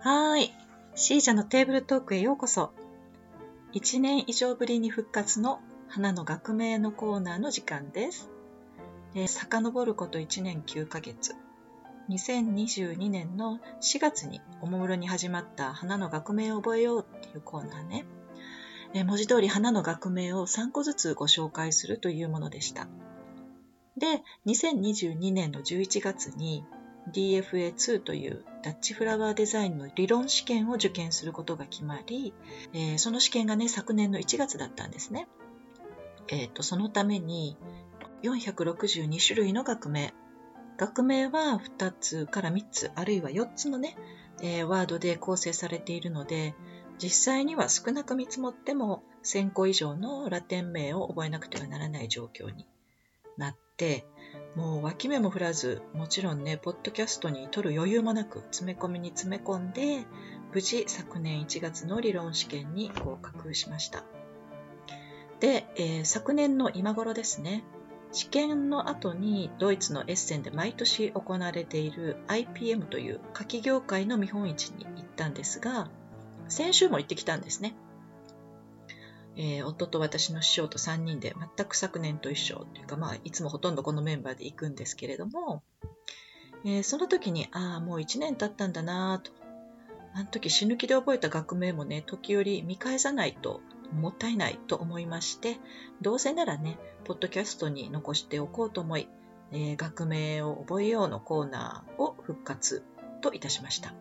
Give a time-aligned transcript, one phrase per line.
[0.00, 0.54] はーい。
[0.94, 2.72] シージャのテーブルトークへようこそ。
[3.72, 8.30] 1年以上ぶりに復活の花の学名のコーナーの時間です。
[9.16, 11.34] えー、遡ること1年9ヶ月。
[12.10, 18.04] 2022年の4月におもむろに始まった花の学名を覚えようっていうコーナーね。
[18.94, 22.86] えー、文字通り花の学名を3個ずつご紹介するというものでした。
[23.96, 26.64] で、2022年の11月に
[27.12, 32.34] DFA2 というダッチフラワーデザインの理論試験を受験することが決まり、
[32.72, 35.28] えー、その試験がね、昨年の1月だったんですね。
[36.28, 37.56] えっ、ー、と、そのために
[38.22, 40.12] 462種類の学名。
[40.76, 43.96] 学名は2つから3つ、あるいは4つのね、
[44.42, 46.54] えー、ワードで構成されているので、
[46.98, 52.66] 実際には少なく見積もっても1000個以上のラテン名を覚えなくてはならない状況に
[53.36, 54.04] なって、
[54.54, 60.04] もう脇目も振らず、もちろんね、ポッドキャストに取る余裕もなく、詰め込みに詰め込んで、
[60.52, 64.04] 無事昨年1月の理論試験に合格しました。
[65.40, 67.64] で、えー、昨年の今頃ですね、
[68.12, 75.90] 試験の後にドイツのエッセンで毎年行われている IPM という夏季業界の見本市に行ったんですが、
[76.48, 77.74] 先週も行ってきたんですね。
[79.38, 85.62] えー、夫と私の師匠と3人で全く昨年と一緒というか、まあ、いつもほとんどこのメンバーで行くんですけれども、
[86.64, 89.30] えー、その時に、ああ、もう1年経ったんだなと。
[90.14, 93.60] あの時死ぬ気で覚えた学名もね、時折見返さないと
[93.92, 95.58] もったいないと思いまして、
[96.02, 99.08] どうせならね、ポッドキャストに残しておこうと思い、
[99.52, 102.82] えー、学名を覚えようのコーナーを復活
[103.20, 103.94] といたしました。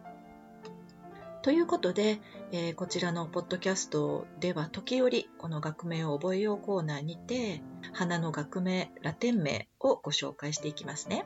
[1.47, 2.19] ということで、
[2.51, 11.25] えー、こちらのポッドキャストでは時折この学名を覚えようコーナーにて花の学名、ラテン名をご紹介していきますね。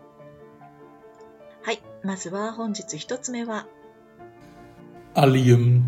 [1.63, 3.65] はい、まずは本日一つ目は
[5.15, 5.81] Allium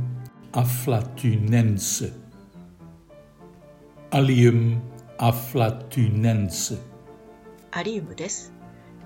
[0.53, 2.11] afflatunense
[4.09, 4.79] Allium
[5.19, 6.79] afflatunense
[7.69, 8.51] アリウムです。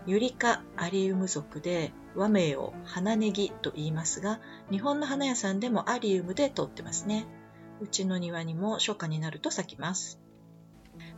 [0.05, 4.41] ユリカアリウム属で和名を花ネギと言いますが、
[4.71, 7.27] 日本の花屋さんでもアリウムで取ってますね。
[7.79, 10.19] うちの庭にも初夏になると咲きます。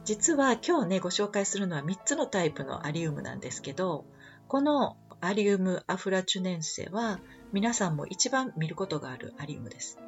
[0.03, 4.05] 実は今日ね、ご紹介するのは3つのタイプのアリウムなんですけど、
[4.47, 7.19] このアリウムアフラチュネンセは
[7.53, 9.99] 皆さんも一番見ることがあるアリウムです。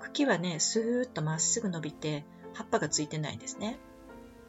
[0.00, 3.78] 茎はね、スーッとまっすぐ伸びて葉っぱがついてないんですね。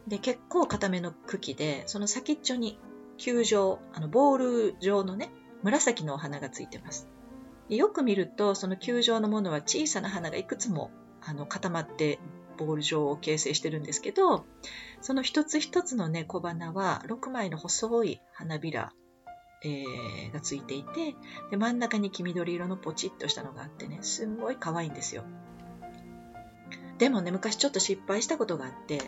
[0.07, 2.79] で、結構固めの茎で、その先っちょに
[3.17, 5.31] 球状、あのボール状のね、
[5.63, 7.07] 紫のお花がついてます。
[7.69, 10.91] よく見ると、その球状のものは小さな花がいくつも
[11.21, 12.19] あの固まって
[12.57, 14.45] ボール状を形成してるんですけど、
[15.01, 18.91] その一つ一つのね、小花は6枚の細い花びら、
[19.63, 21.15] えー、がついていて
[21.49, 25.23] で、真ん中に黄緑色のポチッとしたのがあってね、すんごい可愛いんですよ。
[26.97, 28.99] でもね、昔ちょっと失敗したことがあって、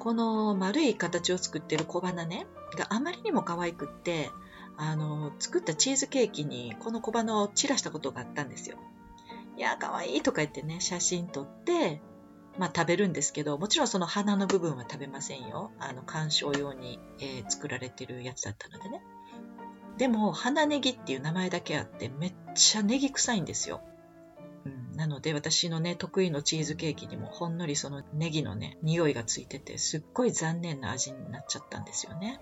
[0.00, 4.30] この丸い形を作ってる小花ね、があまりにも可愛くって、
[4.78, 8.78] あの、作ったチーズケーキにこの小花を散らしたことがあったんですよ。
[9.56, 12.00] いや、可愛いとか言ってね、写真撮って、
[12.58, 15.72] まあ食べるんですけど、もちろんその花の部分は食べませんよ。
[15.80, 19.02] あの、鑑賞用に、えー、作られてるやつだったのでね。
[19.96, 23.80] でも、花ネギっていう名前だけあって、めっちゃネギ臭いんですよ。
[24.64, 32.40] うん、なので、私のね、得意のチーズケーキにもほんのりそのネギのね、匂いがついてて、すっごい残念な味になっちゃったんですよね。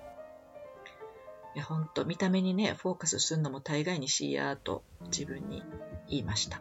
[1.56, 5.62] いや、ほんと、見た目にね、フォーカスするのも大概にしやーと自分に
[6.06, 6.61] 言いました。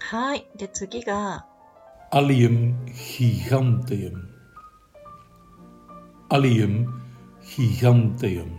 [0.00, 0.46] はい。
[0.54, 1.46] で、次が、
[2.12, 4.12] Allium giganteum。
[6.28, 6.88] Allium
[7.42, 8.58] giganteum。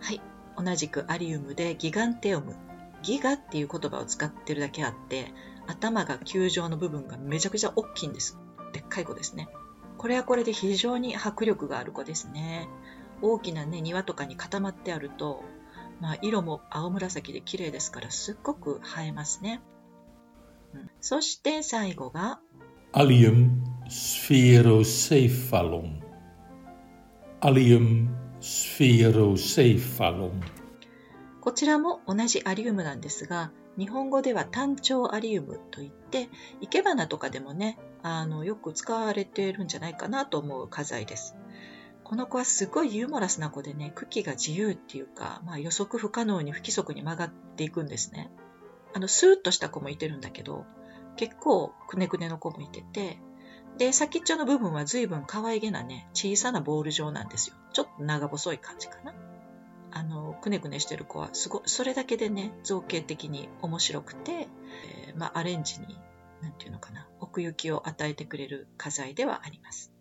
[0.00, 0.20] はい。
[0.56, 2.56] 同じくアリウムでギガンテオム。
[3.02, 5.34] ギガっていう言葉を使ってるだけあって、
[5.66, 8.38] 頭が球状の部分がめちゃくちゃ大きいんです。
[8.72, 9.50] でっかい子ですね。
[9.98, 12.70] これはこれで非常に迫力がある子ですね。
[13.22, 15.44] 大きなね、庭とかに固まってあると、
[16.00, 19.62] まあ、色も青紫で綺麗ですからすっごく映えますね。
[20.74, 22.40] うん、そして最後が
[22.92, 26.00] Allium spherocephalum
[27.40, 28.08] Allium
[28.40, 30.32] spherocephalum
[31.40, 36.28] こちらも同じアリウムなんですが日本語では単調アリウムといって
[36.60, 41.36] 生け花とかでもねあのよく使われているんじゃないかなと思う花材です。
[42.12, 48.30] この子はすごいユーモラスな子でね、茎が自由っていうか、まあ、予測不可能に不規則に曲がっていくんですね。
[48.92, 50.66] あの、スーッとした子もいてるんだけど、
[51.16, 53.16] 結構くねくねの子もいてて、
[53.78, 57.56] で、先っちょの部分は随分可愛げなね、小さなボール状なんですよ。
[57.72, 59.14] ちょっと長細い感じかな。
[59.90, 64.48] あの、くねくねしてる子は、すご、それだけでね、造形的に面白くて、
[65.06, 65.98] えー、まあ、アレンジに、
[66.42, 69.91] なんていうのかな、奥行きを与えてくれる花材ではあります。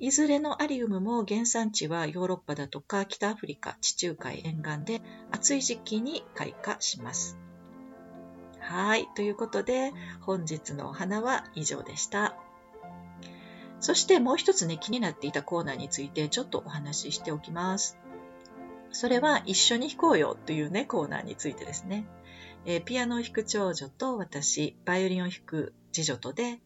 [0.00, 7.36] いずれのアリウムも原産地はヨーロッパだとか北アフリカ、地中海沿岸で暑い時期に開花します。
[8.60, 9.08] はい。
[9.14, 9.92] ということで、
[10.22, 12.34] 本日のお花は以上でした。
[13.80, 17.98] そしてもう一つね、気になっていたコーナーについてちょっとお話ししておきます。
[18.92, 22.06] それは一緒に弾こうよというね、コーナーについてですね。
[22.64, 26.60] えー、ピアノを弾く長女と私、バイオリンを弾く次女とで、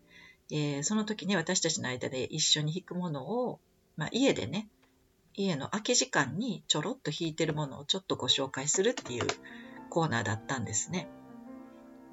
[0.50, 3.61] えー、その時ね、私たちの間で一緒に弾くものを、
[3.96, 4.69] まあ、家でね、
[5.35, 9.26] 家の空き時間にちょろっと弾いてるものをちょっとご紹介するっていう
[9.91, 11.08] コーナーだったんですね。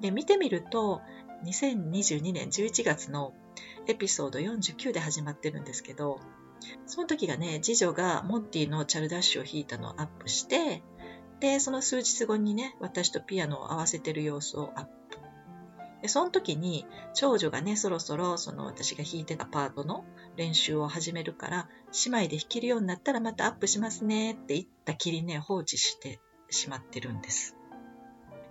[0.00, 1.00] で、見てみると、
[1.44, 3.34] 2022年11月の
[3.86, 6.20] エピソード49で始まってるんですけど、
[6.86, 10.82] その時がね、次女がモンティのチャルダッシュを弾いたのをアップして、
[11.40, 15.01] で、その数日後にね、私とピアノを合わせてる様子をアップ。
[16.02, 16.84] で、その時に、
[17.14, 20.04] 長女がね、そろそろ、その私が弾いてたパートの
[20.36, 21.68] 練習を始めるから、
[22.04, 26.20] 姉妹で弾けるようになったらまたアップしますねって言ったきりね、放置して
[26.50, 27.56] しまってるんです。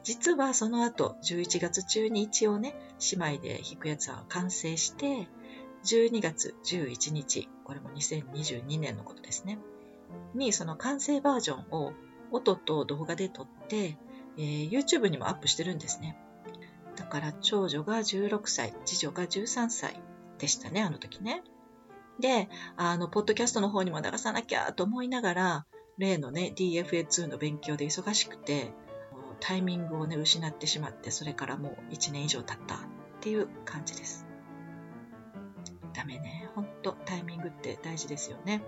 [0.04, 2.74] 実はその後、11月中に一応ね、
[3.12, 5.28] 姉妹で弾くやつは完成して、
[5.84, 9.60] 12月11日、これも2022年のことですね、
[10.34, 11.94] にその完成バージョンを
[12.32, 13.98] 音と動画で撮って、
[14.38, 16.18] えー、YouTube にもアップしてるんですね。
[17.12, 20.02] から長女が16歳、次女が13歳
[20.40, 21.44] でしたね、あの時ね。
[22.20, 25.66] で、あの、ポッドキャストの方にも流さなきゃと思いながら、
[25.98, 28.72] 例のね、DFA2 の勉強で忙しくて、
[29.42, 32.80] タイミングをね、失ってしまって、それからもう1年以上経ったっ
[33.20, 34.26] ていう感じです。
[35.94, 36.50] ダメね。
[36.56, 38.64] ほんと、タイミングって大事ですよね。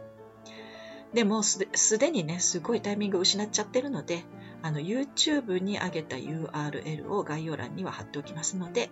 [1.13, 4.24] でもすでにね、すごいタイミングを失っちゃってるので、
[4.63, 8.89] あの、YouTube に上げた URL を概要欄には貼っておきますので、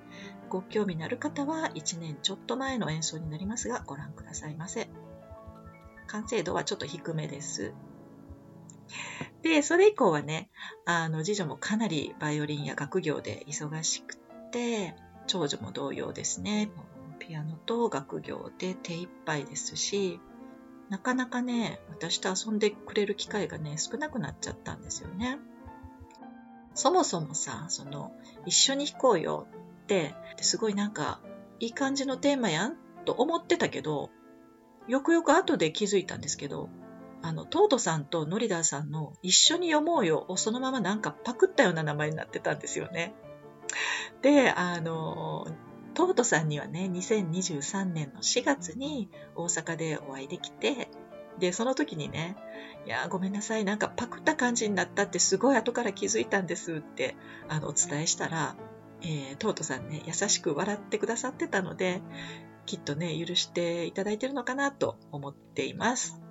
[0.50, 4.89] ご興味のある方は1年ちょっと前の演奏になりますが、ご覧くださいませ。
[6.07, 7.73] 完成度はちょっと低めです。
[9.44, 10.50] で、それ以降はね、
[10.85, 14.18] あの、次女もかなりバイオリンや学業で忙しく
[14.51, 14.94] て、
[15.25, 16.69] 長女も同様ですね。
[17.19, 20.19] ピアノと学業で手一杯ですし、
[20.89, 25.39] なかなかね、私と遊んでくれる機会がね、少なくなっちゃったんですよね。
[26.73, 28.13] そもそもさ、その、
[28.45, 29.47] 一緒に弾こうよ
[29.83, 31.21] って、すごいなんか、
[31.59, 32.77] いい感じのテーマやん？
[33.06, 34.09] と思ってたけど、
[34.88, 36.69] よくよく後で気づいたんですけど、
[37.21, 43.13] あの、トートさんとノリダーさんの一緒に読もうよをそのままなんかパクったような名前になってたんですよね。
[44.21, 45.45] で、あの、
[45.94, 50.89] トートさんにはね、2023年の4月に大阪でお会いできて、
[51.39, 52.36] で、その時にね、
[52.86, 57.16] いや、ごめんなさい、なんかパクった感じになったってすごい後から気づいたんですって、
[57.48, 58.56] あの、お伝えしたら、
[59.01, 62.01] えー、トートさんね、優しく笑ってくださってたので、
[62.66, 66.22] きっとね、許していただいてるのかなと思っています。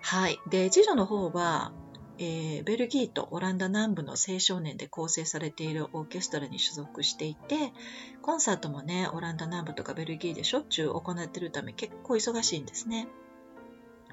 [0.00, 0.38] はい。
[0.50, 1.72] で、次女の方は、
[2.18, 7.72] えー、ベルギーとオランダ南部の青少年で構成されているオーケストラに所属していて、
[8.20, 13.08] コンサートもね、オランダ南部とかベルギーでしょっちゅう行ってるため結構忙しいんですね。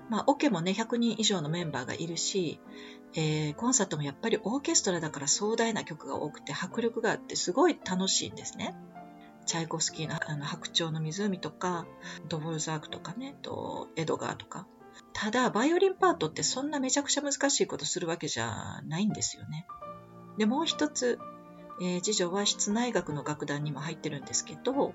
[0.09, 2.59] まあ、オケもね、100人以上のメンバーがいるし、
[3.13, 8.75] えー、コンサートもやっぱりオーケストラだから壮大な曲が多くて迫力があってすごい楽しいんですね。
[9.45, 11.87] チャイコスキーのあの白鳥の湖とか、
[12.27, 14.67] ドボルザークとかね、とエドガーとか、
[15.13, 19.65] ただ、バイオリンパートってそんなめちゃくちゃ難しいことするわけじゃないんですよね。
[20.37, 21.19] で、もう一つ、
[21.81, 24.93] えー、次女は室内楽の楽団にも入ってるんですけど、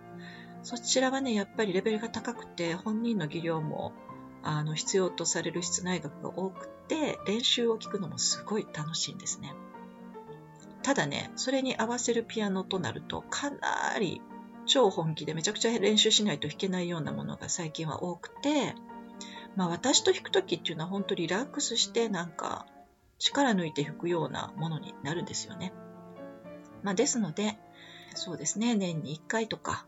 [0.62, 3.92] そちらはね、やっぱりレベルが高くて、本人の技量も
[4.44, 9.54] あの必要とされる室内楽が多くて、練習を聴くのもすごい楽しいんですね。
[10.82, 14.20] ただね、それに合わせるピアノとなると、かなり
[14.66, 18.74] 超本気でめちゃくちゃ練習しないと弾けないようなものが最近は多くて、
[19.56, 22.66] まあ私と弾くときっていうのは本当リラックスしてなんか
[23.18, 25.72] 力抜いて弾くようなものになるんですよね。
[26.82, 27.56] まあですので、
[28.14, 29.86] そうですね、年に1回とか、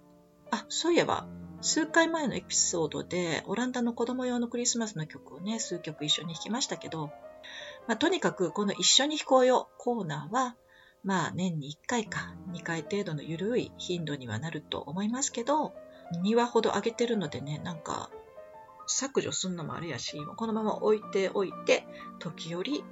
[0.51, 1.27] あ、そういえば、
[1.67, 7.11] 数回前のエピソードでオランダの子供用のクリスマスの曲をね、数曲一緒に弾きましたけど、
[7.89, 10.55] まあとにかくこの一緒に弾こうよコーナーは、
[11.03, 15.75] まあ年に1回か2回程度の緩い頻度にはなると思いますけど、
[16.23, 18.11] 2話ほど上げてるのでね、なんか
[18.87, 21.85] 削除すんのもあれやし、このまま置いておいて、
[22.21, 22.85] 時折、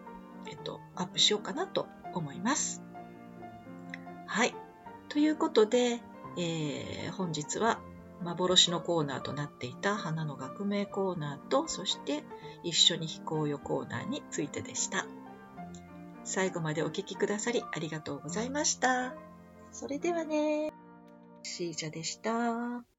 [0.48, 2.82] えっと、アップしようかなと思います。
[4.26, 4.54] はい。
[5.10, 6.00] ということで、
[6.36, 7.78] えー、本日は
[8.24, 12.24] 幻のコーナーとなっていた花の学名コーナーとそして
[12.64, 15.06] 一緒に飛行よコーナーについてでした。
[16.24, 19.14] 最後までお聴きくださりありがとうございました。
[19.70, 20.72] それではね
[21.42, 22.93] シージャでした。